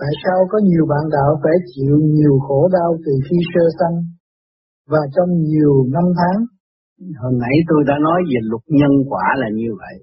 [0.00, 3.96] Tại sao có nhiều bạn đạo phải chịu nhiều khổ đau từ khi sơ sanh
[4.92, 6.38] và trong nhiều năm tháng?
[7.22, 9.96] Hồi nãy tôi đã nói về luật nhân quả là như vậy.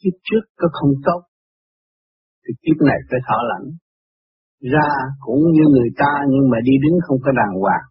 [0.00, 1.20] Kiếp trước có không tốt,
[2.42, 3.68] thì kiếp này phải thọ lãnh.
[4.72, 4.88] Ra
[5.20, 7.86] cũng như người ta nhưng mà đi đứng không có đàng hoàng.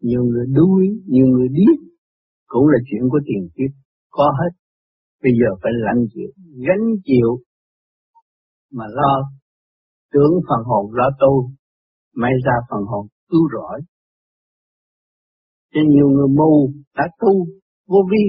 [0.00, 1.76] Nhiều người đuối, nhiều người điếc,
[2.46, 3.72] cũng là chuyện của tiền kiếp,
[4.10, 4.52] có hết.
[5.22, 6.30] Bây giờ phải lãnh chịu,
[6.66, 7.30] gánh chịu
[8.72, 9.30] mà lo
[10.12, 11.50] tưởng phần hồn lo tu,
[12.14, 13.80] may ra phần hồn cứu rỗi.
[15.72, 17.46] Cho nhiều người mù đã tu
[17.86, 18.24] vô vi,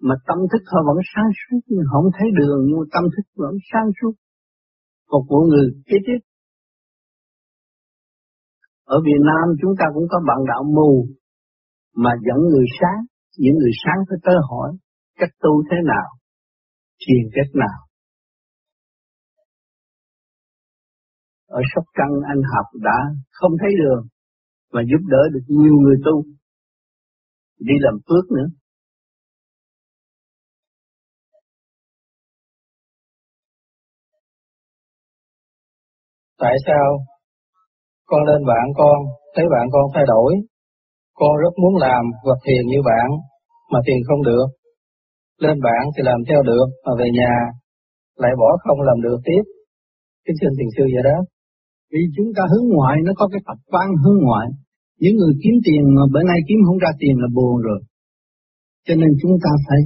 [0.00, 3.54] mà tâm thức họ vẫn sáng suốt, nhưng không thấy đường, nhưng tâm thức vẫn
[3.72, 4.14] sáng suốt.
[5.06, 6.20] còn của người kế tiếp.
[8.84, 11.06] Ở Việt Nam chúng ta cũng có bạn đạo mù,
[11.94, 13.00] mà dẫn người sáng,
[13.38, 14.70] những người sáng phải tới hỏi
[15.18, 16.08] cách tu thế nào,
[17.00, 17.80] thiền cách nào.
[21.58, 22.98] Ở Sóc Trăng anh học đã
[23.30, 24.02] không thấy đường,
[24.72, 26.16] mà giúp đỡ được nhiều người tu.
[27.58, 28.48] Đi làm phước nữa.
[36.38, 36.86] Tại sao
[38.06, 38.98] con lên bạn con,
[39.34, 40.32] thấy bạn con thay đổi,
[41.14, 43.08] con rất muốn làm vật thiền như bạn,
[43.72, 44.46] mà thiền không được.
[45.38, 47.34] Lên bạn thì làm theo được, mà về nhà
[48.16, 49.42] lại bỏ không làm được tiếp.
[50.24, 51.31] Kính xin thiền sư vậy đó.
[51.92, 54.46] Vì chúng ta hướng ngoại, nó có cái tập quán hướng ngoại.
[55.00, 57.80] Những người kiếm tiền mà bữa nay kiếm không ra tiền là buồn rồi.
[58.86, 59.80] Cho nên chúng ta phải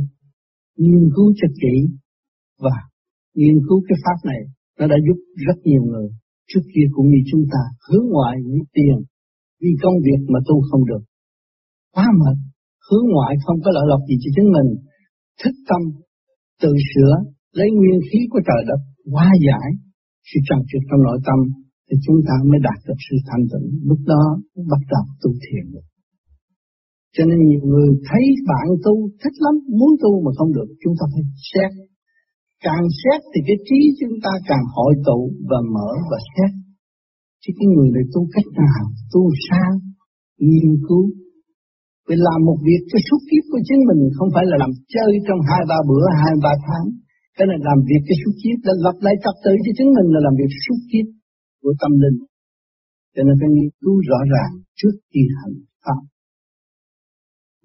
[0.83, 1.77] nghiên cứu cho kỹ
[2.65, 2.77] và
[3.39, 4.41] nghiên cứu cái pháp này.
[4.79, 6.09] Nó đã giúp rất nhiều người.
[6.51, 8.97] Trước kia cũng như chúng ta hướng ngoại vì tiền.
[9.61, 11.03] Vì công việc mà tu không được.
[11.95, 12.37] Quá mệt.
[12.87, 14.69] Hướng ngoại không có lợi lộc gì cho chính mình.
[15.41, 15.83] Thức tâm
[16.63, 17.15] tự sửa
[17.59, 18.81] lấy nguyên khí của trời đất
[19.13, 19.69] hóa giải
[20.29, 21.39] sự trần trực trong nội tâm
[21.87, 23.67] thì chúng ta mới đạt được sự thanh tịnh.
[23.89, 24.23] Lúc đó
[24.73, 25.87] bắt đầu tu thiền được.
[27.15, 30.95] Cho nên nhiều người thấy bạn tu thích lắm, muốn tu mà không được, chúng
[30.99, 31.71] ta phải xét.
[32.67, 35.21] Càng xét thì cái trí chúng ta càng hội tụ
[35.51, 36.51] và mở và xét.
[37.43, 38.83] Chứ cái người này tu cách nào,
[39.13, 39.73] tu sao?
[40.49, 41.05] Nghiên cứu.
[42.07, 45.11] Vì làm một việc cho suốt kiếp của chính mình, không phải là làm chơi
[45.27, 46.87] trong hai ba bữa, hai ba tháng.
[47.37, 50.09] Cái này làm việc cho suốt kiếp, là lập lại trật tự cho chính mình
[50.15, 51.07] là làm việc suốt kiếp
[51.67, 52.19] của tâm linh.
[53.15, 56.01] Cho nên phải nghiên cứu rõ ràng trước khi hành pháp.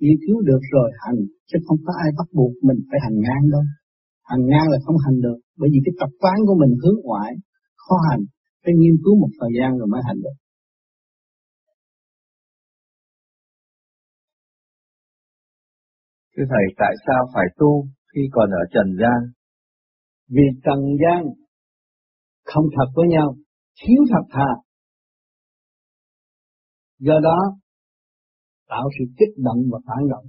[0.01, 1.19] Nghiên cứu được rồi hành
[1.50, 3.66] chứ không có ai bắt buộc mình phải hành ngang đâu.
[4.29, 7.31] Hành ngang là không hành được bởi vì cái tập quán của mình hướng ngoại
[7.84, 8.23] khó hành
[8.63, 10.38] phải nghiên cứu một thời gian rồi mới hành được.
[16.34, 17.72] Thưa Thầy, tại sao phải tu
[18.11, 19.19] khi còn ở Trần gian?
[20.35, 21.22] Vì Trần gian
[22.45, 23.35] không thật với nhau,
[23.79, 24.49] thiếu thật thà.
[26.99, 27.39] Do đó,
[28.69, 30.25] tạo sự kích động và phản động.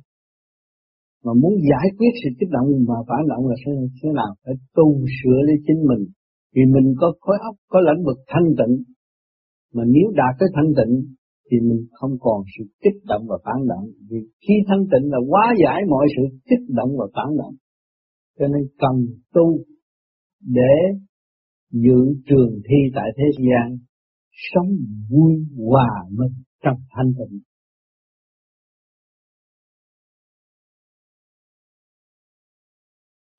[1.25, 4.55] Mà muốn giải quyết sự kích động và phản động là thế, thế nào phải
[4.77, 4.87] tu
[5.17, 6.03] sửa lấy chính mình.
[6.55, 8.75] Vì mình có khối óc có lãnh vực thanh tịnh
[9.75, 10.95] mà nếu đạt tới thanh tịnh
[11.47, 13.85] thì mình không còn sự kích động và phản động.
[14.11, 17.55] Vì khi thanh tịnh là hóa giải mọi sự kích động và phản động.
[18.39, 18.95] Cho nên cần
[19.35, 19.59] tu
[20.41, 20.75] để
[21.73, 23.79] giữ trường thi tại thế gian
[24.53, 24.69] sống
[25.11, 27.41] vui hòa mình trong thanh tịnh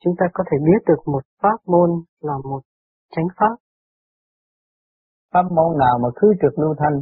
[0.04, 1.90] chúng ta có thể biết được một pháp môn
[2.22, 2.62] là một
[3.16, 3.56] chánh pháp.
[5.34, 6.98] Pháp môn nào mà cứ trượt lưu thanh,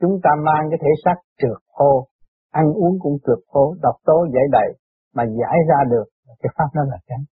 [0.00, 2.08] chúng ta mang cái thể xác trượt khô,
[2.50, 4.68] ăn uống cũng trượt khô, độc tố giải đầy,
[5.14, 7.24] mà giải ra được, cái pháp đó là chánh.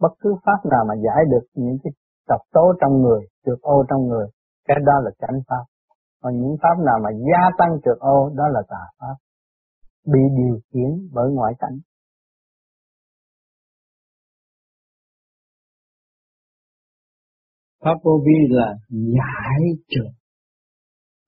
[0.00, 1.92] Bất cứ pháp nào mà giải được những cái
[2.28, 4.26] độc tố trong người, trượt ô trong người,
[4.68, 5.64] cái đó là chánh pháp.
[6.20, 9.16] Còn những pháp nào mà gia tăng trượt ô, đó là tà pháp.
[10.12, 11.78] Bị điều khiển bởi ngoại cảnh.
[17.84, 20.12] Pháp vô vi là giải trượt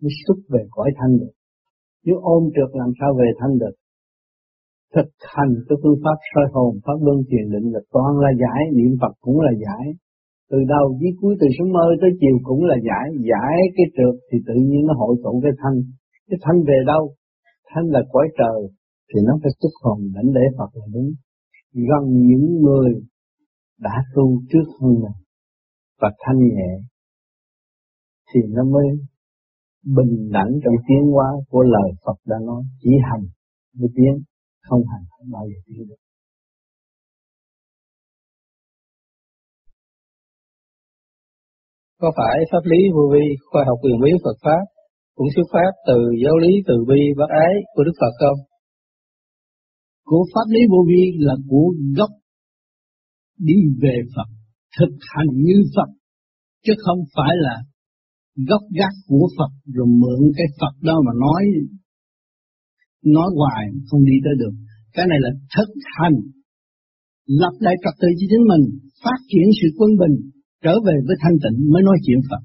[0.02, 1.32] mới xuất về cõi thanh được.
[2.04, 3.75] Nếu ôm trượt làm sao về thanh được?
[4.94, 8.62] Thực hành cái phương pháp soi hồn, pháp luân thiền định là toàn là giải,
[8.76, 9.84] niệm Phật cũng là giải.
[10.50, 14.14] Từ đầu chí cuối từ sớm mơ tới chiều cũng là giải, giải cái trượt
[14.29, 15.79] thì tự nhiên nó hội tụ cái thanh.
[16.29, 17.02] Cái thanh về đâu?
[17.70, 18.61] Thanh là cõi trời,
[19.08, 21.11] thì nó phải xuất hồn đảnh lễ Phật là đúng.
[21.73, 22.91] Gần những người
[23.79, 25.19] đã tu trước hơn mình
[26.00, 26.73] và thanh nhẹ
[28.29, 28.87] thì nó mới
[29.97, 33.25] bình đẳng trong tiến hóa của lời Phật đã nói chỉ hành
[33.79, 34.23] mới tiến
[34.62, 35.94] không hành không bao giờ tiến được
[42.00, 44.64] Có phải pháp lý vô vi, khoa học quyền bí Phật Pháp
[45.17, 48.38] cũng xuất phát từ giáo lý từ bi bác ái của Đức Phật không?
[50.05, 51.67] Của pháp lý vô vi là của
[51.99, 52.12] gốc
[53.49, 54.29] đi về Phật,
[54.79, 55.91] thực hành như Phật,
[56.64, 57.56] chứ không phải là
[58.49, 61.43] gốc gác của Phật rồi mượn cái Phật đó mà nói
[63.05, 64.55] nói hoài không đi tới được.
[64.93, 66.17] Cái này là thực hành
[67.26, 68.64] lập lại trật tự cho chính mình,
[69.05, 70.17] phát triển sự quân bình,
[70.64, 72.42] trở về với thanh tịnh mới nói chuyện Phật.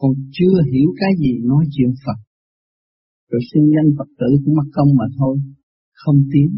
[0.00, 2.18] Còn chưa hiểu cái gì nói chuyện Phật.
[3.30, 5.36] Rồi sinh danh Phật tử cũng mất công mà thôi,
[5.92, 6.48] không tiến.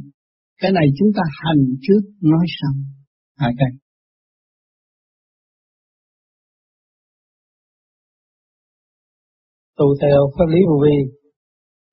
[0.61, 2.75] Cái này chúng ta hành trước nói sau.
[3.37, 3.71] Hai cái.
[9.79, 10.97] Tu theo pháp lý vô vi,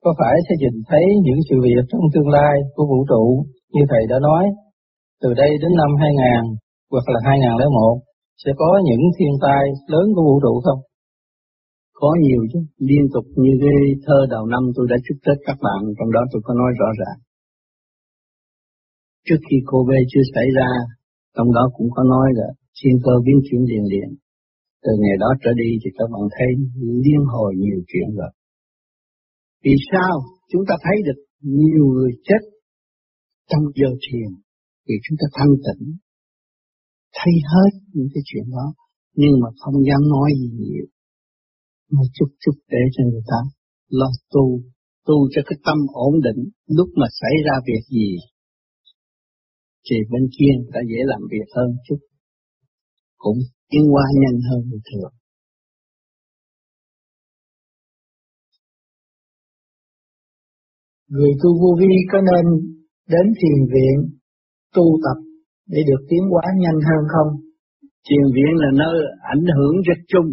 [0.03, 3.81] có phải sẽ nhìn thấy những sự việc trong tương lai của vũ trụ như
[3.89, 4.45] Thầy đã nói,
[5.21, 8.01] từ đây đến năm 2000 hoặc là 2001
[8.43, 10.81] sẽ có những thiên tai lớn của vũ trụ không?
[12.01, 12.59] Có nhiều chứ,
[12.89, 16.21] liên tục như cái thơ đầu năm tôi đã chúc Tết các bạn, trong đó
[16.31, 17.19] tôi có nói rõ ràng.
[19.25, 20.69] Trước khi Kobe chưa xảy ra,
[21.35, 22.47] trong đó cũng có nói là
[22.77, 24.09] thiên cơ biến chuyển liền liền.
[24.83, 26.49] Từ ngày đó trở đi thì các bạn thấy
[27.05, 28.31] liên hồi nhiều chuyện rồi.
[29.63, 30.13] Vì sao
[30.51, 32.41] chúng ta thấy được nhiều người chết
[33.49, 34.29] trong giờ thiền
[34.87, 35.83] vì chúng ta thanh tịnh
[37.17, 38.65] thấy hết những cái chuyện đó,
[39.13, 40.85] nhưng mà không dám nói gì nhiều.
[41.91, 43.39] Mà chút chút để cho người ta
[43.89, 44.45] lo tu
[45.07, 48.09] tu cho cái tâm ổn định, lúc mà xảy ra việc gì,
[49.85, 51.99] thì bên kia người ta dễ làm việc hơn chút,
[53.17, 53.37] cũng
[53.69, 55.13] tiến qua nhanh hơn bình thường.
[61.07, 62.45] Người tu vô vi có nên
[63.07, 64.17] đến thiền viện
[64.75, 65.24] tu tập
[65.73, 67.29] để được tiến hóa nhanh hơn không?
[68.09, 68.95] Thiền viện là nơi
[69.35, 70.29] ảnh hưởng rất chung,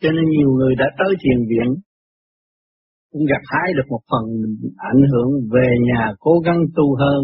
[0.00, 1.68] cho nên nhiều người đã tới thiền viện
[3.12, 4.24] cũng gặt hái được một phần
[4.92, 7.22] ảnh hưởng về nhà cố gắng tu hơn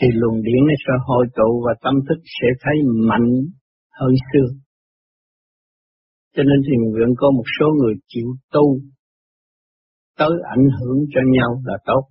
[0.00, 2.76] thì luồng điển nó sẽ hội tụ và tâm thức sẽ thấy
[3.08, 3.28] mạnh
[3.98, 4.48] hơn xưa.
[6.34, 8.78] Cho nên thiền viện có một số người chịu tu
[10.18, 12.02] tới ảnh hưởng cho nhau là tốt.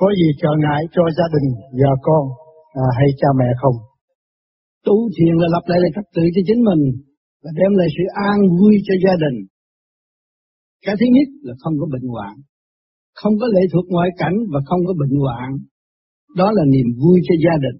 [0.00, 1.48] Có gì trở ngại cho gia đình,
[1.80, 2.24] vợ con
[2.82, 3.76] à, hay cha mẹ không?
[4.86, 6.82] Tu thiền là lập lại lại trật tự cho chính mình
[7.42, 9.36] và đem lại sự an vui cho gia đình.
[10.84, 12.34] Cái thứ nhất là không có bệnh hoạn,
[13.20, 15.50] không có lệ thuộc ngoại cảnh và không có bệnh hoạn.
[16.36, 17.78] Đó là niềm vui cho gia đình.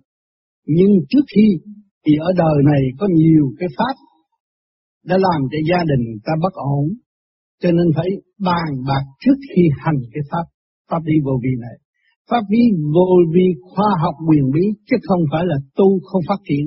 [0.76, 1.46] Nhưng trước khi
[2.04, 3.94] thì ở đời này có nhiều cái pháp
[5.08, 6.84] đã làm cho gia đình ta bất ổn,
[7.60, 8.08] cho nên phải
[8.48, 10.44] bàn bạc trước khi hành cái pháp
[10.88, 11.76] pháp đi vô vi này.
[12.32, 12.64] Pháp lý
[12.94, 16.64] vô vi khoa học quyền bí chứ không phải là tu không phát triển.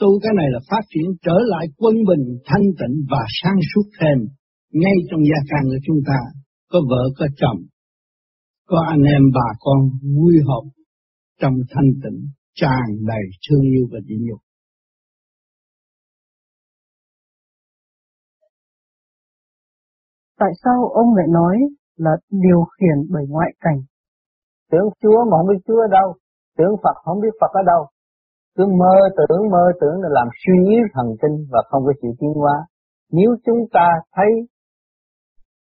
[0.00, 3.86] Tu cái này là phát triển trở lại quân bình, thanh tịnh và sáng suốt
[4.00, 4.18] thêm.
[4.72, 6.18] Ngay trong gia càng của chúng ta,
[6.70, 7.60] có vợ có chồng,
[8.66, 9.78] có anh em bà con
[10.16, 10.64] vui họp
[11.40, 12.20] trong thanh tịnh,
[12.54, 14.40] tràn đầy thương yêu và nhịn nhục.
[20.38, 21.56] Tại sao ông lại nói
[21.96, 23.80] là điều khiển bởi ngoại cảnh
[24.72, 26.08] Tưởng Chúa mà không biết Chúa ở đâu,
[26.58, 27.82] tưởng Phật không biết Phật ở đâu.
[28.56, 32.12] Cứ mơ tưởng mơ tưởng là làm suy yếu thần kinh và không có chịu
[32.18, 32.56] tiến hóa.
[33.12, 34.30] Nếu chúng ta thấy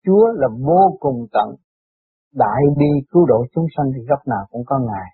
[0.04, 1.48] Chúa là vô cùng tận,
[2.34, 5.08] đại bi cứu độ chúng sanh thì góc nào cũng có Ngài.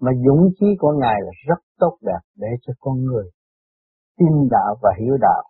[0.00, 3.26] Mà dũng chí của Ngài là rất tốt đẹp để cho con người
[4.18, 5.42] tin đạo và hiểu đạo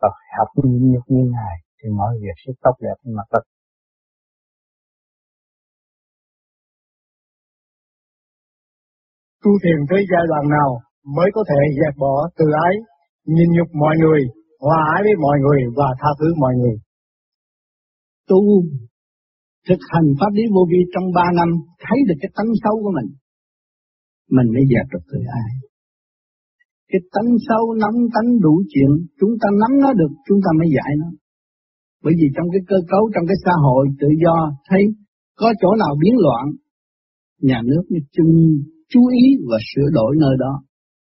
[0.00, 3.44] và học nhục như Ngài thì mọi việc sẽ tốt đẹp mà mặt đất.
[9.42, 10.70] Tu thiền tới giai đoạn nào
[11.16, 12.74] mới có thể dẹp bỏ từ ái,
[13.34, 14.20] nhìn nhục mọi người,
[14.66, 16.76] hòa ái với mọi người và tha thứ mọi người.
[18.28, 18.40] Tu
[19.68, 21.48] thực hành pháp lý vô vi trong ba năm
[21.84, 23.08] thấy được cái tánh xấu của mình.
[24.36, 25.52] Mình mới dẹp được từ ái.
[26.90, 30.68] Cái tánh xấu nắm tánh đủ chuyện, chúng ta nắm nó được, chúng ta mới
[30.76, 31.08] giải nó.
[32.04, 34.36] Bởi vì trong cái cơ cấu, trong cái xã hội tự do,
[34.68, 34.82] thấy
[35.40, 36.44] có chỗ nào biến loạn,
[37.48, 38.32] nhà nước mới chung
[38.92, 40.54] chú ý và sửa đổi nơi đó.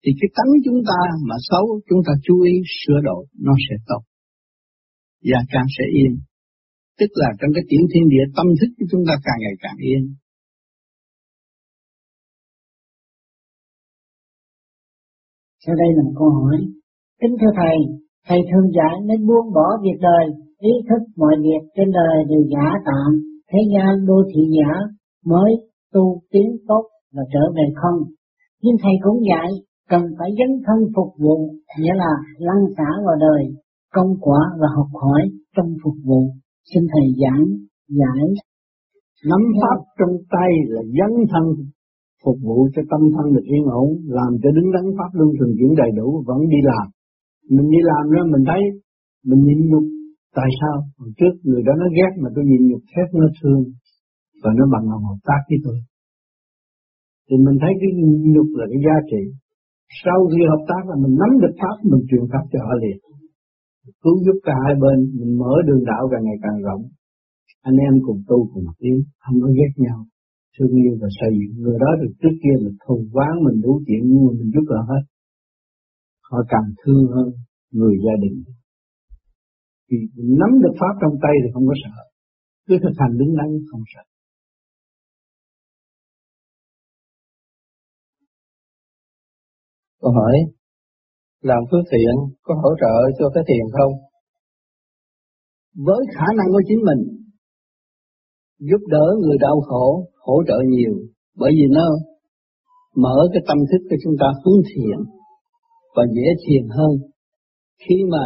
[0.03, 0.99] Thì cái tánh chúng ta
[1.29, 4.01] mà xấu, chúng ta chú ý sửa đổi, nó sẽ tốt.
[5.29, 6.11] Và càng sẽ yên.
[6.99, 9.77] Tức là trong cái tiểu thiên địa tâm thức của chúng ta càng ngày càng
[9.91, 10.03] yên.
[15.65, 16.57] Sau đây là một câu hỏi.
[17.21, 17.77] Kính thưa Thầy,
[18.27, 20.25] Thầy thường dạy nên buông bỏ việc đời,
[20.59, 23.09] ý thức mọi việc trên đời đều giả tạm,
[23.51, 24.73] thế gian đô thị giả
[25.25, 25.51] mới
[25.93, 27.99] tu tiến tốt và trở về không.
[28.63, 29.49] Nhưng Thầy cũng dạy
[29.89, 31.37] cần phải dấn thân phục vụ,
[31.79, 33.43] nghĩa là lăn xả vào đời,
[33.95, 35.21] công quả và học hỏi
[35.55, 36.21] trong phục vụ.
[36.73, 37.45] Xin Thầy giảng,
[37.99, 38.25] giải.
[39.29, 41.45] Nắm pháp trong tay là dấn thân
[42.25, 45.53] phục vụ cho tâm thân được yên ổn, làm cho đứng đắn pháp luân thường
[45.57, 46.85] chuyển đầy đủ vẫn đi làm.
[47.55, 48.61] Mình đi làm đó mình thấy
[49.29, 49.85] mình nhịn nhục
[50.37, 50.75] tại sao?
[50.99, 53.63] Hồi trước người đó nó ghét mà tôi nhịn nhục thét nó thương
[54.43, 55.77] và nó bằng lòng hợp tác với tôi.
[57.27, 57.91] Thì mình thấy cái
[58.33, 59.23] nhục là cái giá trị.
[60.03, 62.97] Sau khi hợp tác là mình nắm được pháp mình truyền pháp cho họ liền.
[64.03, 66.83] Cứu giúp cả hai bên, mình mở đường đạo càng ngày càng rộng.
[67.69, 69.99] Anh em cùng tu cùng tiến, không có ghét nhau
[70.55, 73.81] thương yêu và xây dựng người đó được trước kia là thù quán mình đủ
[73.87, 75.03] chuyện nhưng mà mình giúp đỡ hết
[76.29, 77.27] họ càng thương hơn
[77.71, 78.43] người gia đình
[79.89, 79.97] vì
[80.39, 81.97] nắm được pháp trong tay thì không có sợ
[82.67, 84.03] cứ thực hành đứng đắn không sợ
[90.03, 90.35] Câu hỏi,
[91.41, 93.93] làm phước thiện có hỗ trợ cho cái thiền không?
[95.85, 97.01] Với khả năng của chính mình,
[98.59, 100.93] giúp đỡ người đau khổ, hỗ trợ nhiều,
[101.37, 101.87] bởi vì nó
[102.95, 104.97] mở cái tâm thức cho chúng ta hướng thiện
[105.95, 106.91] và dễ thiền hơn.
[107.83, 108.23] Khi mà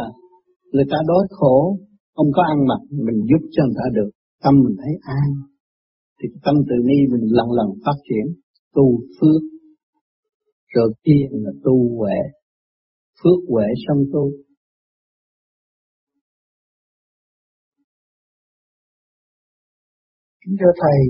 [0.72, 1.78] người ta đói khổ,
[2.14, 4.10] không có ăn mặc, mình giúp cho người ta được,
[4.44, 5.30] tâm mình thấy an.
[6.18, 8.26] Thì tâm từ ni mình lần lần phát triển,
[8.74, 8.86] tu
[9.20, 9.57] phước,
[10.74, 12.18] rồi kia là tu huệ,
[13.22, 14.30] phước huệ song tu.
[20.44, 21.00] Kính thưa Thầy,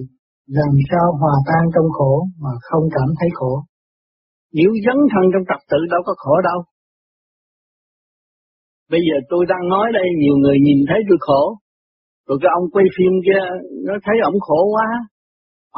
[0.46, 3.62] làm sao hòa tan trong khổ mà không cảm thấy khổ?
[4.52, 6.60] Nếu dấn thân trong trật tự đâu có khổ đâu.
[8.90, 11.42] Bây giờ tôi đang nói đây, nhiều người nhìn thấy tôi khổ.
[12.26, 13.42] Rồi cái ông quay phim kia,
[13.86, 14.88] nó thấy ông khổ quá.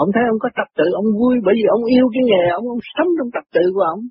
[0.02, 2.66] Ông thấy ông có trật tự, ông vui bởi vì ông yêu cái nghề, ông,
[2.74, 4.02] ông sống trong trật tự của ông.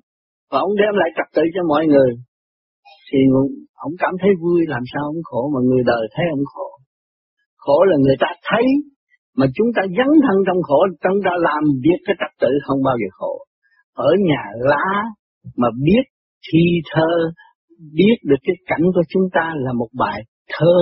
[0.50, 2.10] Và ông đem lại trật tự cho mọi người.
[3.08, 3.20] Thì
[3.86, 6.68] ông cảm thấy vui làm sao ông khổ mà người đời thấy ông khổ.
[7.64, 8.64] Khổ là người ta thấy
[9.38, 12.80] mà chúng ta dấn thân trong khổ, chúng ta làm việc cái trật tự không
[12.88, 13.34] bao giờ khổ.
[14.08, 14.88] Ở nhà lá
[15.56, 16.04] mà biết
[16.46, 17.10] thi thơ,
[17.98, 20.20] biết được cái cảnh của chúng ta là một bài
[20.52, 20.78] thơ,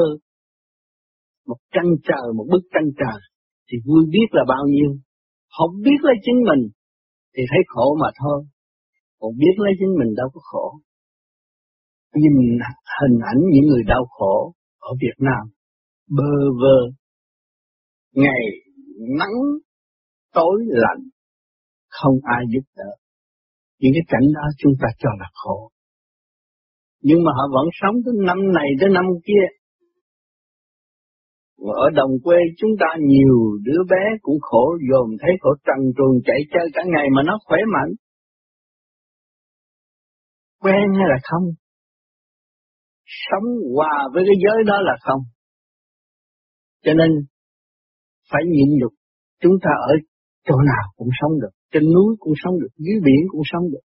[1.49, 3.21] một tranh trời, một bức tranh trời,
[3.69, 4.91] thì vui biết là bao nhiêu.
[5.57, 6.63] Không biết lấy chính mình,
[7.35, 8.45] thì thấy khổ mà thôi.
[9.19, 10.79] Còn biết lấy chính mình đâu có khổ.
[12.15, 12.33] Nhìn
[13.01, 15.45] hình ảnh những người đau khổ ở Việt Nam,
[16.17, 16.79] bơ vơ,
[18.13, 18.43] ngày
[19.19, 19.37] nắng
[20.35, 21.03] tối lạnh
[21.89, 22.91] không ai giúp đỡ
[23.79, 25.71] những cái cảnh đó chúng ta cho là khổ
[27.01, 29.45] nhưng mà họ vẫn sống tới năm này tới năm kia
[31.59, 35.81] và ở đồng quê chúng ta nhiều đứa bé cũng khổ dồn thấy khổ trần
[35.97, 37.93] truồng chạy chơi cả ngày mà nó khỏe mạnh
[40.61, 41.47] quen hay là không
[43.07, 45.21] sống hòa với cái giới đó là không
[46.85, 47.11] cho nên
[48.31, 48.93] phải nhịn nhục.
[49.43, 49.95] Chúng ta ở
[50.47, 53.85] chỗ nào cũng sống được, trên núi cũng sống được, dưới biển cũng sống được.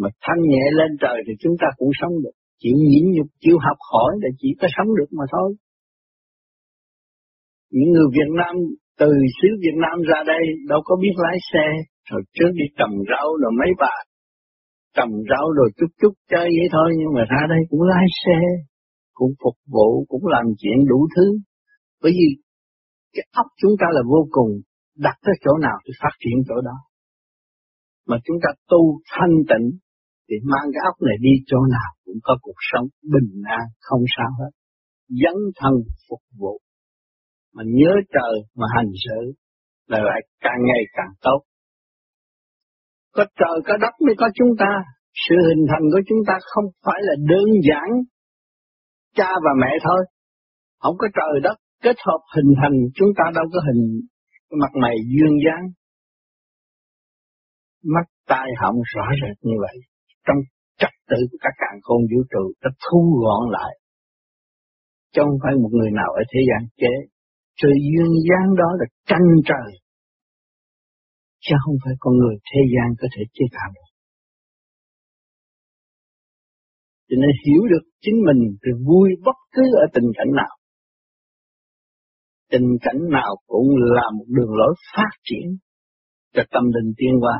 [0.00, 2.34] Mà thanh nhẹ lên trời thì chúng ta cũng sống được.
[2.58, 5.54] Chịu nhịn nhục, chịu học hỏi là chỉ có sống được mà thôi.
[7.76, 8.54] Những người Việt Nam
[9.00, 11.66] từ xứ Việt Nam ra đây đâu có biết lái xe,
[12.10, 13.94] rồi trước đi trồng rau rồi mấy bà
[14.98, 18.38] trồng rau rồi chút chút chơi vậy thôi nhưng mà ra đây cũng lái xe,
[19.18, 21.26] cũng phục vụ, cũng làm chuyện đủ thứ.
[22.02, 22.28] Bởi vì
[23.14, 24.50] cái óc chúng ta là vô cùng,
[25.06, 26.78] đặt tới chỗ nào thì phát triển chỗ đó.
[28.08, 28.80] Mà chúng ta tu
[29.12, 29.66] thanh tịnh
[30.26, 34.04] thì mang cái óc này đi chỗ nào cũng có cuộc sống bình an, không
[34.16, 34.52] sao hết.
[35.22, 35.74] Dấn thân
[36.08, 36.54] phục vụ.
[37.54, 39.32] Mà nhớ trời mà hành sự
[39.86, 41.40] là lại càng ngày càng tốt.
[43.12, 44.72] Có trời, có đất mới có chúng ta.
[45.28, 47.88] Sự hình thành của chúng ta không phải là đơn giản
[49.14, 50.00] cha và mẹ thôi.
[50.78, 53.82] Không có trời, đất kết hợp hình thành chúng ta đâu có hình
[54.50, 55.64] mặt mày duyên dáng
[57.94, 59.76] mắt tai họng rõ rệt như vậy
[60.26, 60.36] trong
[60.78, 63.72] trật tự của các càng khôn vũ trụ ta thu gọn lại
[65.12, 66.94] chứ không phải một người nào ở thế gian chế
[67.62, 69.70] sự duyên dáng đó là tranh trời
[71.40, 73.90] chứ không phải con người thế gian có thể chế tạo được
[77.08, 80.58] cho nên hiểu được chính mình thì vui bất cứ ở tình cảnh nào
[82.50, 85.58] tình cảnh nào cũng là một đường lối phát triển
[86.34, 87.36] cho tâm linh tiên qua.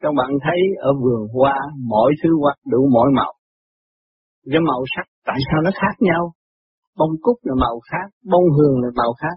[0.00, 1.54] Các bạn thấy ở vườn hoa
[1.88, 3.32] mỗi thứ hoa, đủ mỗi màu.
[4.50, 6.22] Cái màu sắc tại sao nó khác nhau?
[6.98, 9.36] Bông cúc là màu khác, bông hương là màu khác.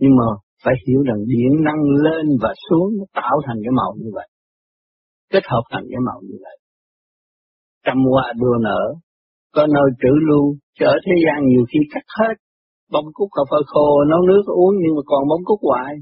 [0.00, 0.28] Nhưng mà
[0.64, 4.28] phải hiểu rằng điện năng lên và xuống nó tạo thành cái màu như vậy.
[5.32, 6.56] Kết hợp thành cái màu như vậy.
[7.86, 8.82] Trăm hoa đua nở,
[9.54, 10.44] có nơi trữ lưu,
[10.78, 12.34] chở thế gian nhiều khi cắt hết.
[12.92, 15.94] Bông cúc cà phê khô nấu nước uống nhưng mà còn bông cúc hoài.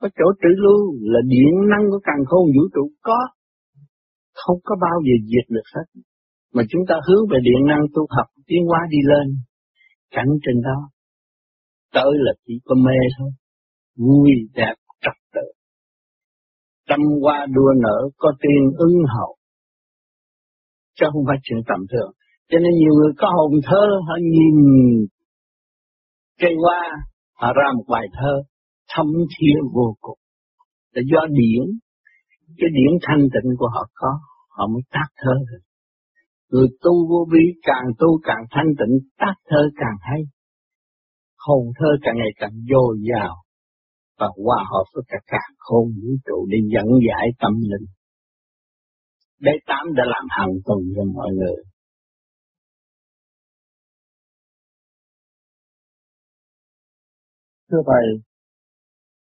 [0.00, 3.18] Có chỗ trữ lưu là điện năng của càng khôn vũ trụ có.
[4.34, 6.00] Không có bao giờ diệt được hết.
[6.54, 9.36] Mà chúng ta hướng về điện năng tu học tiến hóa đi lên.
[10.10, 10.78] Cảnh trên đó.
[11.92, 13.30] Tới là chỉ có mê thôi.
[13.96, 15.46] Vui đẹp trật tự.
[16.88, 19.36] Trăm hoa đua nở có tiền ưng hậu.
[20.94, 22.12] Chứ không phải chuyện tầm thường.
[22.50, 24.56] Cho nên nhiều người có hồn thơ họ nhìn
[26.40, 26.82] cây hoa
[27.40, 28.42] họ ra một bài thơ
[28.88, 30.18] thâm thiên vô cùng.
[30.92, 31.78] Là do điển,
[32.58, 35.65] cái điển thanh tịnh của họ có, họ mới tác thơ được.
[36.50, 40.20] Người tu vô vi càng tu càng thanh tịnh, tác thơ càng hay.
[41.38, 43.34] Hồn thơ càng ngày càng dồi dào
[44.18, 47.86] và hòa hợp với cả càng khôn vũ trụ để dẫn giải tâm linh.
[49.40, 51.62] Đế tám đã làm hàng tuần cho mọi người.
[57.70, 58.06] Thưa Thầy,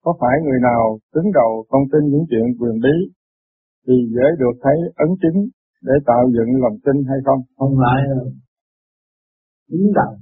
[0.03, 2.95] có phải người nào đứng đầu không tin những chuyện quyền bí
[3.87, 5.49] thì dễ được thấy ấn chứng
[5.87, 7.41] để tạo dựng lòng tin hay không?
[7.57, 8.27] Không phải đâu.
[9.71, 10.13] Đứng đầu.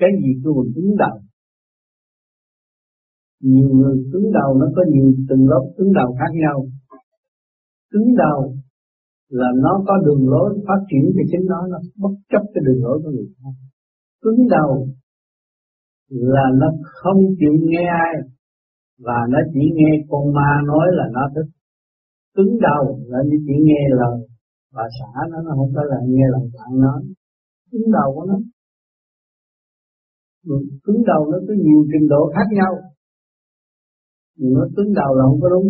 [0.00, 1.16] Cái gì tôi cũng đứng đầu.
[3.40, 6.66] Nhiều người đứng đầu nó có nhiều từng lớp đứng đầu khác nhau.
[7.92, 8.54] Đứng đầu
[9.28, 12.84] là nó có đường lối phát triển thì chính nó nó bất chấp cái đường
[12.84, 13.54] lối của người khác.
[14.22, 14.88] Cứng đầu
[16.08, 18.14] là nó không chịu nghe ai
[18.98, 21.50] và nó chỉ nghe con ma nói là nó thích
[22.36, 24.25] cứng đầu là nó chỉ nghe lời
[24.76, 27.00] và xả nó nó không có là nghe lời bạn nói.
[27.70, 28.36] Cứng đầu của nó.
[30.84, 32.72] Cứng đầu nó có nhiều trình độ khác nhau.
[34.36, 35.68] Nhưng nó cứng đầu là không có đúng.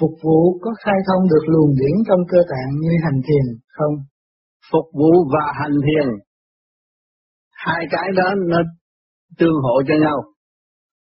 [0.00, 3.94] Phục vụ có khai thông được luồng điển trong cơ tạng như hành thiền không?
[4.72, 6.08] Phục vụ và hành thiền.
[7.50, 8.58] Hai cái đó nó
[9.38, 10.33] tương hộ cho nhau.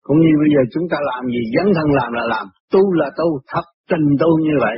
[0.07, 3.07] Cũng như bây giờ chúng ta làm gì dấn thân làm là làm, tu là
[3.19, 4.77] tu, thấp trình tu như vậy.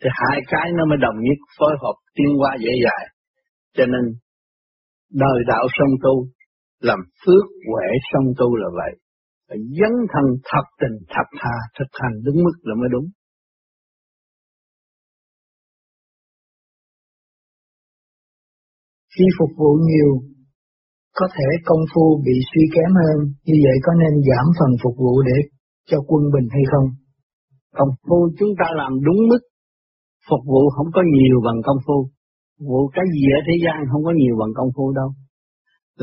[0.00, 3.06] Thì hai cái nó mới đồng nhất phối hợp tiến qua dễ dàng.
[3.76, 4.04] Cho nên
[5.22, 6.14] đời đạo song tu,
[6.80, 8.92] làm phước huệ song tu là vậy.
[9.48, 13.06] Phải dấn thân thật tình thật tha, thực hành đúng mức là mới đúng.
[19.18, 20.35] Khi phục vụ nhiều,
[21.18, 24.94] có thể công phu bị suy kém hơn, như vậy có nên giảm phần phục
[25.02, 25.38] vụ để
[25.90, 26.86] cho quân bình hay không?
[27.78, 29.42] Công phu chúng ta làm đúng mức,
[30.28, 31.98] phục vụ không có nhiều bằng công phu.
[32.56, 35.10] Phục vụ cái gì ở thế gian không có nhiều bằng công phu đâu.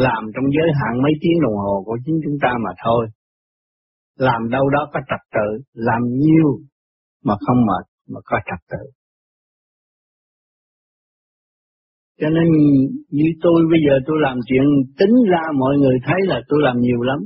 [0.05, 3.03] Làm trong giới hạn mấy tiếng đồng hồ của chính chúng ta mà thôi.
[4.17, 6.49] Làm đâu đó có trật tự, làm nhiều
[7.25, 8.83] mà không mệt mà có trật tự.
[12.23, 12.47] Cho nên
[13.17, 14.65] như tôi bây giờ tôi làm chuyện
[14.99, 17.19] tính ra mọi người thấy là tôi làm nhiều lắm.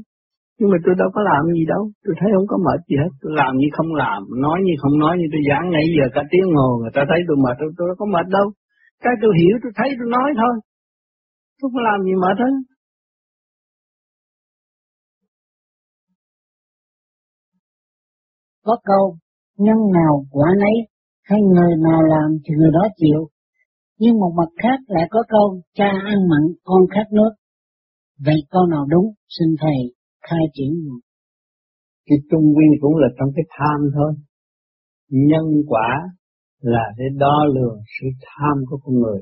[0.60, 3.12] Nhưng mà tôi đâu có làm gì đâu, tôi thấy không có mệt gì hết,
[3.22, 6.22] tôi làm như không làm, nói như không nói như tôi giảng nãy giờ cả
[6.32, 8.48] tiếng hồ người ta thấy tôi mệt, tôi, tôi đâu có mệt đâu.
[9.04, 10.54] Cái tôi hiểu, tôi thấy, tôi nói thôi.
[11.60, 12.54] Tôi không làm gì mệt hết.
[18.68, 19.06] Có câu,
[19.66, 20.76] nhân nào quả nấy,
[21.30, 23.22] hay người nào làm thì người đó chịu,
[24.00, 27.32] nhưng một mặt khác lại có câu cha ăn mặn con khát nước.
[28.26, 29.78] Vậy câu nào đúng, xin thầy
[30.22, 31.00] khai triển một.
[32.06, 34.14] Cái trung quy cũng là trong cái tham thôi.
[35.10, 36.10] Nhân quả
[36.60, 39.22] là để đo lường sự tham của con người.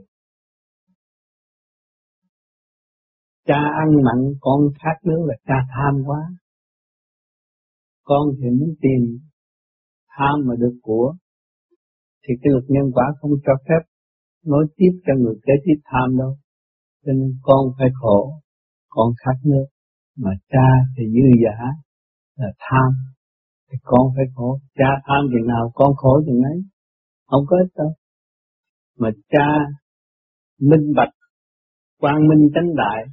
[3.47, 6.19] Cha ăn mặn, con khát nước là cha tham quá.
[8.03, 9.19] Con thì muốn tìm
[10.17, 11.15] tham mà được của,
[12.23, 13.94] thì cái luật nhân quả không cho phép
[14.45, 16.37] nói tiếp cho người kế tiếp tham đâu.
[17.05, 18.41] Cho nên con phải khổ,
[18.89, 19.65] con khát nước,
[20.17, 21.57] mà cha thì dư giả
[22.35, 22.91] là tham,
[23.71, 24.59] thì con phải khổ.
[24.75, 26.61] Cha tham chừng nào con khổ chừng ấy,
[27.27, 27.93] không có ích đâu.
[28.99, 29.47] Mà cha
[30.59, 31.13] minh bạch,
[31.99, 33.05] quang minh chánh đại,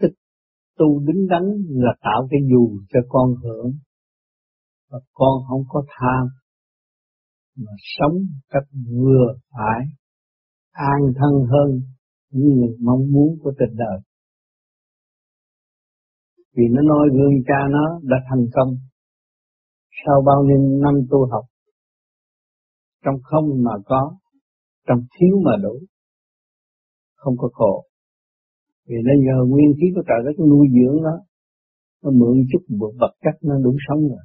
[0.00, 0.12] tức
[0.78, 3.72] tu đứng đắn là tạo cái dù cho con hưởng,
[4.90, 6.26] và con không có tham,
[7.56, 8.16] mà sống
[8.48, 9.86] cách vừa phải
[10.70, 11.80] an thân hơn
[12.30, 13.98] những mong muốn của tình đời.
[16.56, 18.76] Vì nó nói gương cha nó đã thành công
[20.06, 21.44] sau bao nhiêu năm tu học
[23.04, 24.16] trong không mà có
[24.86, 25.78] trong thiếu mà đủ
[27.14, 27.84] không có khổ.
[28.88, 31.16] Vì nó nhờ nguyên khí của trời đất nuôi dưỡng nó,
[32.02, 34.24] nó mượn chút một vật chất nó đủ sống rồi.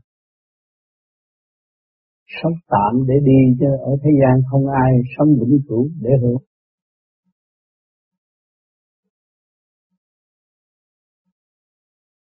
[2.38, 6.42] Sống tạm để đi chứ ở thế gian không ai sống vĩnh cửu để hưởng.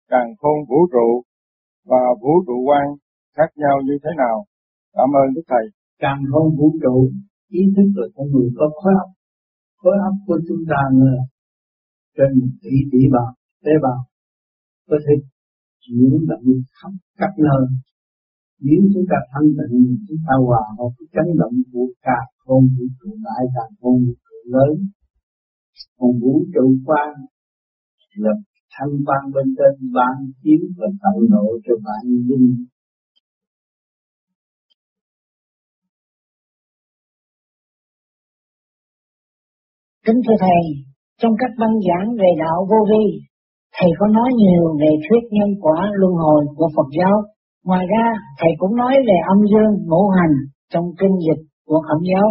[0.09, 1.23] Càng khôn vũ trụ
[1.85, 2.85] và vũ trụ quan
[3.37, 4.45] khác nhau như thế nào?
[4.93, 5.65] Cảm ơn Đức Thầy.
[5.99, 7.11] Càng khôn vũ trụ,
[7.49, 9.09] ý thức của con người có khối óc.
[9.77, 11.17] Khối óc của chúng ta là
[12.17, 12.31] trên
[12.61, 13.33] tỷ tỷ bào,
[13.63, 13.99] tế bào
[14.87, 15.13] có thể
[15.79, 16.43] chuyển động
[16.81, 17.86] khắp các nơi.
[18.65, 22.61] Nếu chúng ta thanh tịnh, chúng ta hòa hợp với chấn động của cả con
[22.73, 24.75] vũ trụ đại cả con vũ trụ lớn.
[25.97, 27.09] Còn vũ trụ quan
[28.23, 28.33] là
[28.73, 32.65] thanh quan bên trên ban chiếu và tạo độ cho bạn linh
[40.05, 40.63] Kính thưa Thầy,
[41.21, 43.05] trong các băng giảng về đạo vô vi,
[43.77, 47.36] Thầy có nói nhiều về thuyết nhân quả luân hồi của Phật giáo.
[47.63, 48.05] Ngoài ra,
[48.39, 50.35] Thầy cũng nói về âm dương ngũ hành
[50.71, 52.27] trong kinh dịch của Khổng giáo.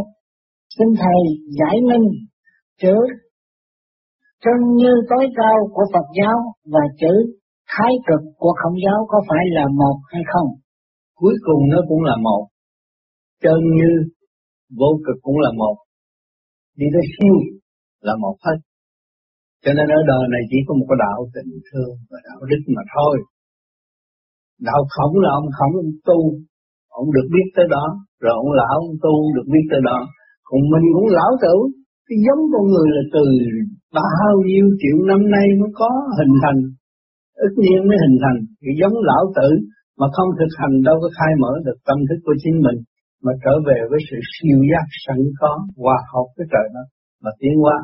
[0.79, 1.21] Xin Thầy
[1.59, 2.07] giải minh
[2.83, 2.97] chữ
[4.45, 6.39] chân như tối cao của Phật giáo
[6.73, 7.15] và chữ
[7.73, 10.49] thái cực của Khổng giáo có phải là một hay không?
[11.15, 12.43] Cuối cùng nó cũng là một.
[13.43, 13.91] Chân như
[14.79, 15.77] vô cực cũng là một.
[16.77, 17.35] Đi tới siêu
[18.01, 18.59] là một hết.
[19.65, 22.63] Cho nên ở đời này chỉ có một cái đạo tình thương và đạo đức
[22.77, 23.15] mà thôi.
[24.69, 26.19] Đạo khổng là ông khổng ông tu,
[27.01, 27.85] ông được biết tới đó,
[28.23, 29.99] rồi ông lão ông tu được biết tới đó.
[30.49, 31.55] Còn mình cũng lão tử,
[32.09, 33.25] cái giống con người là từ
[33.99, 36.61] bao nhiêu triệu năm nay mới có hình thành,
[37.47, 38.39] ức nhiên mới hình thành.
[38.65, 39.49] Cái giống lão tử
[39.99, 42.79] mà không thực hành đâu có khai mở được tâm thức của chính mình,
[43.25, 46.85] mà trở về với sự siêu giác sẵn có, hòa hợp với trời đó,
[47.23, 47.77] mà tiến hóa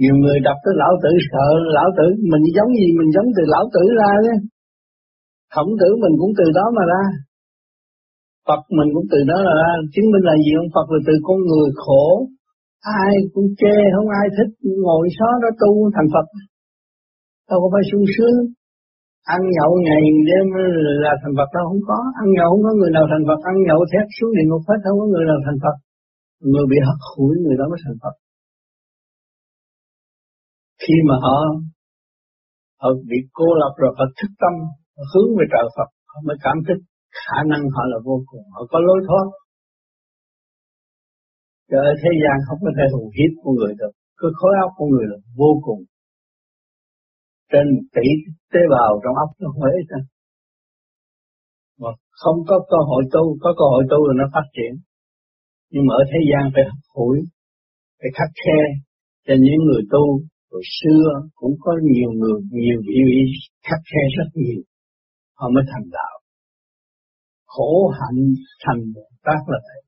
[0.00, 3.42] nhiều người đọc tới lão tử sợ lão tử mình giống gì mình giống từ
[3.54, 4.34] lão tử ra chứ
[5.54, 7.04] khổng tử mình cũng từ đó mà ra.
[8.48, 9.70] Phật mình cũng từ đó là ra.
[9.92, 12.06] Chứng minh là gì ông Phật là từ con người khổ.
[13.02, 14.50] Ai cũng chê, không ai thích.
[14.84, 16.26] Ngồi xó đó tu thành Phật.
[17.50, 18.38] Đâu có phải sung sướng.
[19.34, 20.46] Ăn nhậu ngày đêm
[21.04, 21.98] là thành Phật đâu, không có.
[22.22, 23.40] Ăn nhậu không có người nào thành Phật.
[23.50, 25.76] Ăn nhậu thét xuống địa ngục hết, không có người nào thành Phật.
[26.52, 28.14] Người bị hất hủi, người đó mới thành Phật.
[30.82, 31.36] Khi mà họ
[32.80, 34.54] họ bị cô lập rồi, họ thức tâm
[35.12, 36.78] hướng về trời Phật họ mới cảm thức
[37.24, 39.26] khả năng họ là vô cùng họ có lối thoát.
[41.70, 44.70] Cho ở thế gian không có thể hù hiếp con người được cái khối óc
[44.76, 45.80] của người là vô cùng.
[47.52, 48.06] Trên tỷ
[48.52, 50.00] tế bào trong óc nó huế ra
[51.80, 51.90] mà
[52.22, 54.72] không có cơ hội tu có cơ hội tu rồi nó phát triển.
[55.72, 57.18] Nhưng mà ở thế gian phải học hủi
[57.98, 58.60] phải khắc khe
[59.26, 60.04] cho những người tu.
[60.52, 61.04] Hồi xưa
[61.34, 63.20] cũng có nhiều người, nhiều vị vị
[63.66, 64.60] khắc khe rất nhiều,
[65.38, 66.14] họ mới thành đạo.
[67.46, 68.20] Khổ hạnh
[68.64, 69.82] thành Bồ Tát là vậy.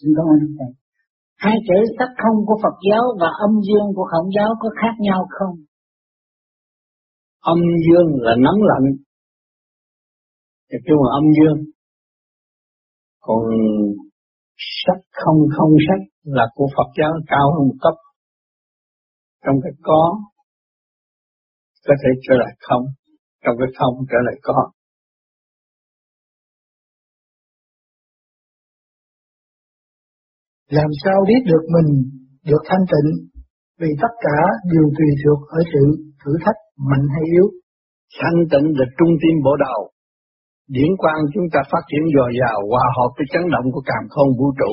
[0.00, 0.72] Xin cảm ơn Thầy.
[1.36, 4.94] Hai chữ sắc không của Phật giáo và âm dương của Khổng giáo có khác
[4.98, 5.56] nhau không?
[7.40, 8.86] Âm dương là nóng lạnh.
[10.68, 11.64] Kêu là âm dương.
[13.20, 13.42] Còn
[14.56, 18.03] sắc không không sắc là của Phật giáo cao hơn một cấp.
[19.44, 20.02] Trong cái có
[21.86, 22.84] có thể trở lại không,
[23.44, 24.70] trong cái không trở lại có.
[30.68, 31.88] Làm sao biết được mình
[32.44, 33.10] được thanh tịnh
[33.80, 34.38] vì tất cả
[34.72, 35.84] đều tùy thuộc ở sự
[36.24, 37.46] thử thách mạnh hay yếu.
[38.20, 39.80] Thanh tịnh là trung tim bộ đầu,
[40.68, 44.06] Điển quang chúng ta phát triển dồi dào hòa hợp với chấn động của càng
[44.14, 44.72] không vũ trụ.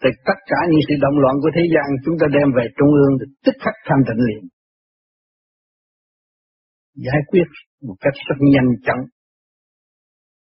[0.00, 2.92] Thì tất cả những sự động loạn của thế gian chúng ta đem về trung
[3.00, 4.42] ương thì tức khắc thanh tịnh liền.
[7.06, 7.48] Giải quyết
[7.86, 9.02] một cách rất nhanh chóng.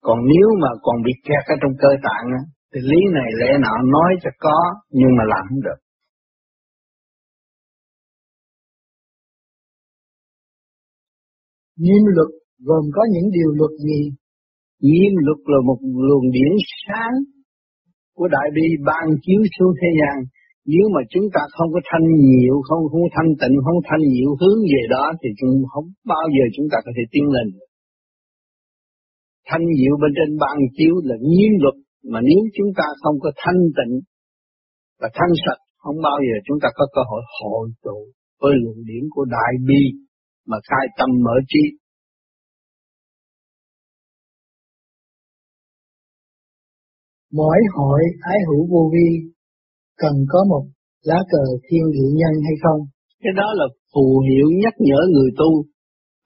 [0.06, 2.26] Còn nếu mà còn bị kẹt ở trong cơ tạng
[2.70, 4.58] thì lý này lẽ nọ nói cho có
[4.98, 5.80] nhưng mà làm không được.
[11.82, 12.30] Nghiêm luật
[12.68, 14.00] gồm có những điều luật gì
[14.80, 15.78] Diêm luật là một
[16.08, 16.52] luồng điển
[16.86, 17.14] sáng
[18.16, 20.16] của Đại Bi ban chiếu xuống thế gian.
[20.72, 24.30] Nếu mà chúng ta không có thanh nhiều, không không thanh tịnh, không thanh nhiều
[24.40, 27.46] hướng về đó thì chúng không bao giờ chúng ta có thể tiến lên.
[29.48, 31.76] Thanh nhiều bên trên ban chiếu là nhiên luật,
[32.12, 33.94] mà nếu chúng ta không có thanh tịnh
[35.00, 37.98] và thanh sạch, không bao giờ chúng ta có cơ hội hội tụ
[38.40, 39.82] với luận điểm của Đại Bi
[40.50, 41.62] mà khai tâm mở trí
[47.32, 49.08] mỗi hội ái hữu vô vi
[49.96, 50.64] cần có một
[51.02, 52.80] lá cờ thiên địa nhân hay không?
[53.22, 55.64] Cái đó là phù hiệu nhắc nhở người tu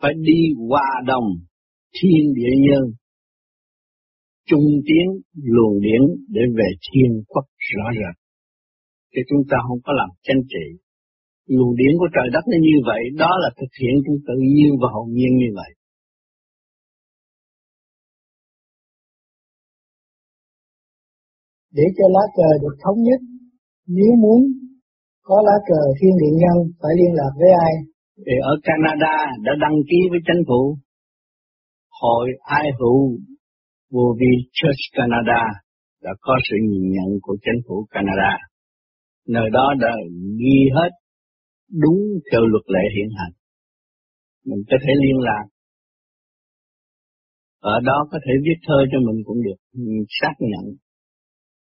[0.02, 1.28] phải đi hòa đồng
[1.96, 2.84] thiên địa nhân
[4.50, 5.06] trung tiến
[5.54, 6.02] luồng điển
[6.34, 8.14] để về thiên quốc rõ rệt.
[9.12, 10.66] Thì chúng ta không có làm tranh trị.
[11.56, 14.70] Luồng điển của trời đất nó như vậy, đó là thực hiện trong tự nhiên
[14.80, 15.70] và hồn nhiên như vậy.
[21.76, 23.20] Để cho lá cờ được thống nhất,
[23.86, 24.40] nếu muốn
[25.22, 27.72] có lá cờ thiên địa nhân phải liên lạc với ai?
[28.26, 30.62] Thì ở Canada đã đăng ký với chính phủ
[32.00, 32.26] Hội
[32.58, 33.18] Ai Hữu
[33.92, 35.42] Vô Vi Church Canada
[36.02, 38.32] đã có sự nhìn nhận của chính phủ Canada.
[39.28, 39.92] Nơi đó đã
[40.38, 40.90] ghi hết
[41.82, 42.00] đúng
[42.32, 43.32] theo luật lệ hiện hành.
[44.46, 45.44] Mình có thể liên lạc.
[47.60, 50.64] Ở đó có thể viết thơ cho mình cũng được, mình xác nhận.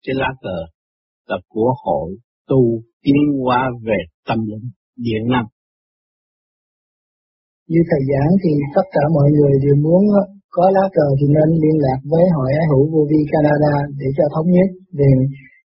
[0.05, 0.59] Cái lá cờ
[1.29, 2.09] là của hội
[2.51, 2.63] tu
[3.05, 4.67] tiến hóa về tâm linh
[5.07, 5.47] điện năng.
[7.71, 10.03] Như thầy giảng thì tất cả mọi người đều muốn
[10.57, 14.09] có lá cờ thì nên liên lạc với hội ái hữu vô vi Canada để
[14.17, 15.11] cho thống nhất về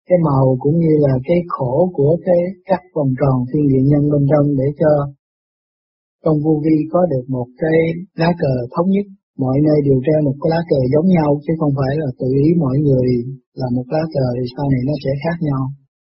[0.07, 4.03] cái màu cũng như là cái khổ của cái các vòng tròn thiên địa nhân
[4.11, 4.91] bên trong để cho
[6.23, 7.77] trong vô vi có được một cái
[8.19, 9.05] lá cờ thống nhất
[9.43, 12.27] mọi nơi đều treo một cái lá cờ giống nhau chứ không phải là tự
[12.45, 13.07] ý mọi người
[13.59, 15.63] là một lá cờ thì sau này nó sẽ khác nhau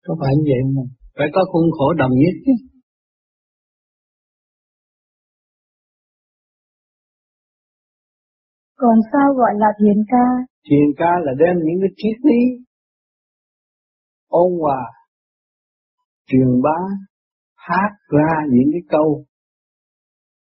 [0.05, 0.89] có phải như vậy không?
[1.17, 2.53] Phải có khuôn khổ đồng nhất chứ.
[8.81, 10.25] Còn sao gọi là thiền ca?
[10.69, 12.41] Thiền ca là đem những cái triết lý
[14.27, 14.81] ôn hòa,
[16.27, 16.79] truyền bá,
[17.55, 19.25] hát ra những cái câu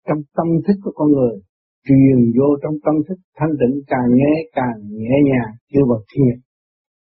[0.09, 1.41] trong tâm thức của con người,
[1.87, 6.37] truyền vô trong tâm thức thanh tịnh càng nghe càng nhẹ nhàng, kêu bằng thiền.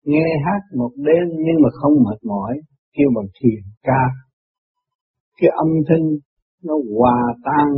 [0.05, 2.61] Nghe hát một đêm nhưng mà không mệt mỏi,
[2.93, 4.03] kêu bằng thiền ca.
[5.37, 6.07] Cái âm thanh
[6.63, 7.69] nó hòa tan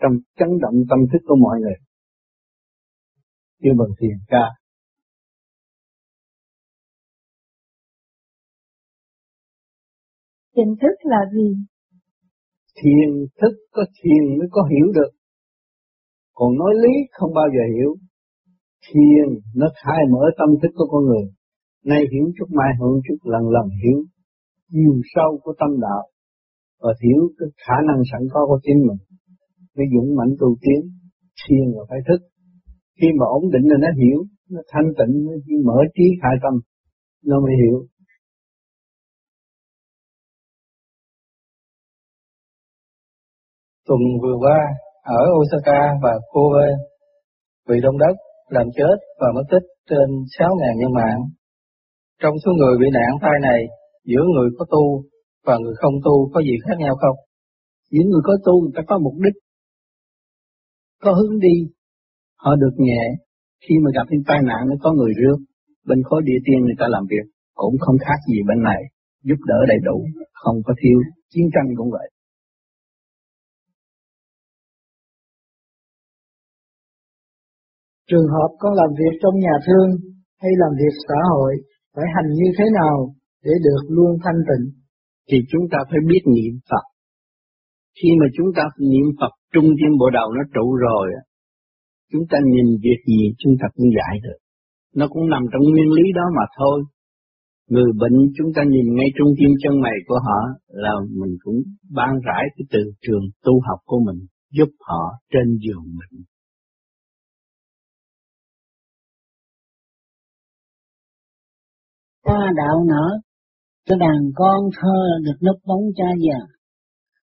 [0.00, 1.78] trong chấn động tâm thức của mọi người.
[3.62, 4.44] Kêu bằng thiền ca.
[10.56, 11.48] Thiền thức là gì?
[12.82, 15.21] Thiền thức có thiền mới có hiểu được.
[16.34, 17.92] Còn nói lý không bao giờ hiểu.
[18.86, 21.26] Thiền nó khai mở tâm thức của con người.
[21.84, 23.98] Nay hiểu chút mai hưởng chút lần lần hiểu.
[24.72, 26.02] Chiều sâu của tâm đạo.
[26.80, 29.00] Và hiểu cái khả năng sẵn có của chính mình.
[29.76, 30.80] Mới dũng mạnh tu tiến.
[31.40, 32.20] Thiền là phải thức.
[33.00, 34.18] Khi mà ổn định là nó hiểu.
[34.50, 35.32] Nó thanh tịnh, nó
[35.64, 36.54] mở trí khai tâm.
[37.24, 37.86] Nó mới hiểu.
[43.86, 44.58] Tuần vừa qua,
[45.02, 46.68] ở Osaka và Kobe,
[47.68, 48.14] bị động đất
[48.48, 51.20] làm chết và mất tích trên 6.000 nhân mạng.
[52.22, 53.60] Trong số người bị nạn tai này,
[54.04, 55.02] giữa người có tu
[55.46, 57.16] và người không tu có gì khác nhau không?
[57.90, 59.36] Những người có tu người ta có mục đích,
[61.02, 61.56] có hướng đi,
[62.36, 63.02] họ được nhẹ.
[63.64, 65.36] Khi mà gặp những tai nạn nó có người rước,
[65.86, 68.82] bên khối địa tiên người ta làm việc cũng không khác gì bên này,
[69.24, 70.98] giúp đỡ đầy đủ, không có thiếu,
[71.30, 72.08] chiến tranh cũng vậy.
[78.12, 79.88] Trường hợp con làm việc trong nhà thương
[80.42, 81.52] hay làm việc xã hội
[81.94, 82.96] phải hành như thế nào
[83.44, 84.66] để được luôn thanh tịnh?
[85.28, 86.84] Thì chúng ta phải biết niệm Phật.
[87.98, 91.06] Khi mà chúng ta niệm Phật trung tâm bộ đầu nó trụ rồi,
[92.12, 94.40] chúng ta nhìn việc gì chúng ta cũng giải được.
[94.98, 96.76] Nó cũng nằm trong nguyên lý đó mà thôi.
[97.72, 101.58] Người bệnh chúng ta nhìn ngay trung tim chân mày của họ là mình cũng
[101.96, 104.18] ban rải cái từ trường tu học của mình
[104.56, 106.24] giúp họ trên giường mình
[112.26, 113.06] Hoa đạo nở,
[113.86, 116.38] cho đàn con thơ được nấp bóng cha già.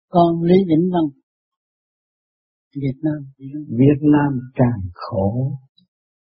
[0.09, 1.03] Con Lý Vĩnh Văn,
[2.75, 3.19] Việt Nam.
[3.69, 5.51] Việt Nam càng khổ,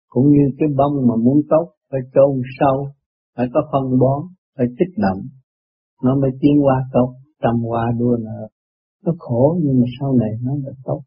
[0.09, 2.89] cũng như cái bông mà muốn tốt phải chôn sâu,
[3.37, 4.21] phải có phân bón,
[4.57, 5.29] phải tích đậm,
[6.03, 8.49] nó mới tiến qua tốt, trầm qua đua nở.
[9.05, 11.01] Nó khổ nhưng mà sau này nó là tốt.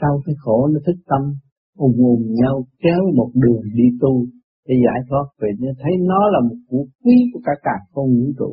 [0.00, 1.34] Sau cái khổ nó thức tâm,
[1.76, 4.26] ùng ùng nhau kéo một đường đi tu
[4.68, 8.06] để giải thoát về nên thấy nó là một vũ khí của cả cả con
[8.16, 8.52] vũ trụ.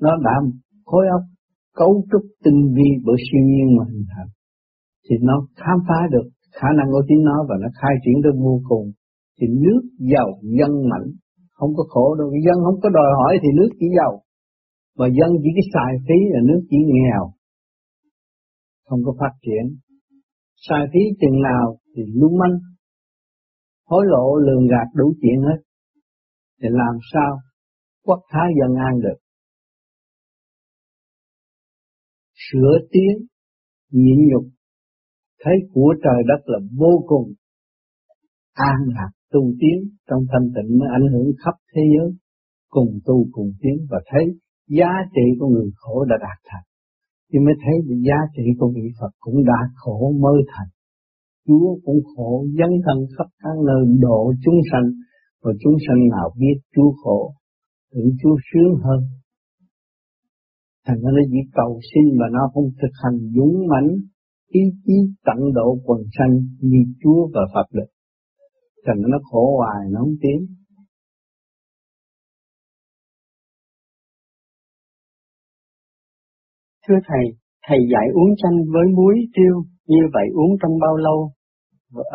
[0.00, 0.36] Nó đã
[0.84, 1.22] khối óc
[1.80, 4.30] cấu trúc tinh vi bởi siêu nhiên mà hình thành.
[5.04, 6.26] Thì nó khám phá được
[6.58, 8.86] khả năng của chính nó và nó khai triển tới vô cùng.
[9.40, 10.28] Thì nước giàu
[10.58, 11.08] dân mạnh,
[11.52, 12.28] không có khổ đâu.
[12.46, 14.12] Dân không có đòi hỏi thì nước chỉ giàu.
[14.98, 17.24] Mà dân chỉ cái xài phí là nước chỉ nghèo.
[18.88, 19.64] Không có phát triển.
[20.68, 22.56] Xài phí chừng nào thì lưu manh
[23.90, 25.60] hối lộ lường gạt đủ chuyện hết.
[26.62, 27.30] Thì làm sao
[28.06, 29.18] quốc thái dân an được.
[32.44, 33.26] Sửa tiến,
[33.90, 34.44] nhịn nhục,
[35.44, 37.32] thấy của trời đất là vô cùng.
[38.52, 42.10] An lạc tu tiến trong thanh tịnh mới ảnh hưởng khắp thế giới.
[42.68, 44.24] Cùng tu cùng tiến và thấy
[44.68, 46.66] giá trị của người khổ đã đạt thành.
[47.32, 47.74] Thì mới thấy
[48.08, 50.68] giá trị của vị Phật cũng đã khổ mới thành.
[51.46, 54.86] Chúa cũng khổ dấn thân khắp các nơi độ chúng sanh
[55.42, 57.34] và chúng sanh nào biết Chúa khổ
[57.92, 59.00] tưởng Chúa sướng hơn.
[60.86, 63.90] Thành ra nó chỉ cầu xin mà nó không thực hành dũng mãnh
[64.48, 67.90] ý chí tận độ quần sanh như Chúa và Phật được
[68.86, 70.46] thành nó khổ hoài nó không tiến.
[76.88, 77.24] Thưa Thầy,
[77.68, 81.18] Thầy dạy uống chanh với muối tiêu, như vậy uống trong bao lâu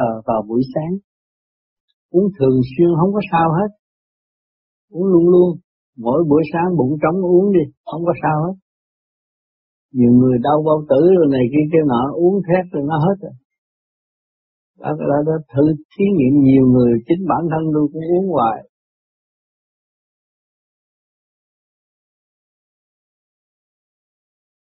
[0.08, 0.94] à, vào buổi sáng?
[2.16, 3.70] Uống thường xuyên không có sao hết.
[4.96, 5.50] Uống luôn luôn,
[5.98, 8.56] mỗi buổi sáng bụng trống uống đi, không có sao hết.
[9.98, 13.16] Nhiều người đau bao tử rồi này kia kia nọ, uống thét rồi nó hết
[13.24, 13.36] rồi.
[14.80, 18.60] Đó, đó, đó, thử thí nghiệm nhiều người, chính bản thân tôi cũng uống hoài.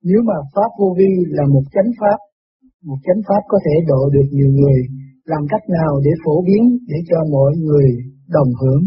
[0.03, 2.19] Nếu mà Pháp vô vi là một chánh Pháp,
[2.89, 4.81] một chánh Pháp có thể độ được nhiều người,
[5.33, 7.89] làm cách nào để phổ biến để cho mọi người
[8.37, 8.83] đồng hưởng?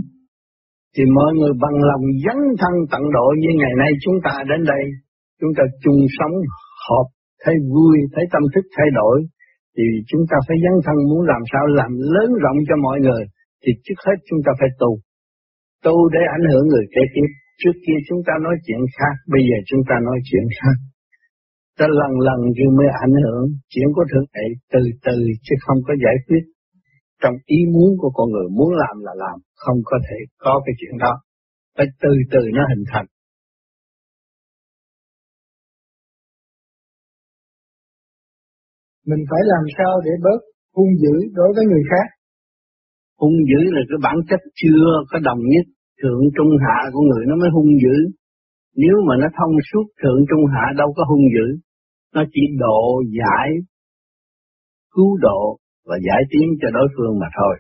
[0.94, 4.62] Thì mọi người bằng lòng dấn thân tận độ như ngày nay chúng ta đến
[4.74, 4.84] đây,
[5.40, 6.36] chúng ta chung sống,
[6.86, 7.08] họp,
[7.44, 9.18] thấy vui, thấy tâm thức thay đổi,
[9.76, 13.24] thì chúng ta phải dấn thân muốn làm sao làm lớn rộng cho mọi người,
[13.62, 14.92] thì trước hết chúng ta phải tu.
[15.86, 17.30] Tu để ảnh hưởng người kế tiếp.
[17.62, 20.78] Trước kia chúng ta nói chuyện khác, bây giờ chúng ta nói chuyện khác.
[21.80, 25.78] Ta lần lần rồi mới ảnh hưởng, chuyện của thượng đế từ từ chứ không
[25.88, 26.44] có giải quyết.
[27.22, 30.74] Trong ý muốn của con người muốn làm là làm, không có thể có cái
[30.80, 31.14] chuyện đó.
[31.78, 33.06] Phải từ từ nó hình thành.
[39.10, 40.40] Mình phải làm sao để bớt
[40.76, 42.08] hung dữ đối với người khác?
[43.22, 45.66] Hung dữ là cái bản chất chưa có đồng nhất,
[46.02, 47.98] thượng trung hạ của người nó mới hung dữ.
[48.76, 51.48] Nếu mà nó thông suốt thượng trung hạ đâu có hung dữ,
[52.16, 52.80] nó chỉ độ
[53.20, 53.50] giải,
[54.94, 57.56] cứu độ và giải tiến cho đối phương mà thôi.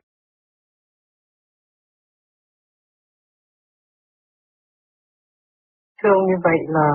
[6.03, 6.89] Thưa như vậy là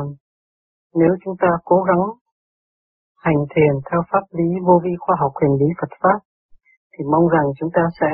[0.95, 2.05] nếu chúng ta cố gắng
[3.17, 6.19] hành thiền theo pháp lý vô vi khoa học huyền lý Phật Pháp
[6.93, 8.13] thì mong rằng chúng ta sẽ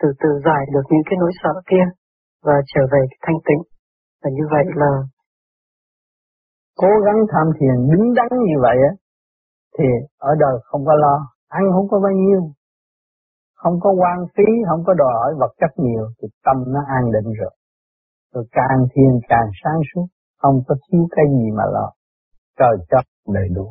[0.00, 1.86] từ từ giải được những cái nỗi sợ kia
[2.42, 3.62] và trở về thanh tịnh.
[4.22, 4.92] Và như vậy là
[6.82, 8.92] cố gắng tham thiền đứng đắn như vậy á
[9.78, 9.84] thì
[10.18, 11.16] ở đời không có lo,
[11.48, 12.40] ăn không có bao nhiêu,
[13.54, 17.12] không có quan phí, không có đòi hỏi vật chất nhiều thì tâm nó an
[17.12, 17.50] định rồi.
[18.34, 20.06] Rồi càng thiền càng sáng suốt,
[20.38, 21.92] không có thiếu cái gì mà lo.
[22.58, 22.98] Trời cho
[23.34, 23.66] đầy đủ.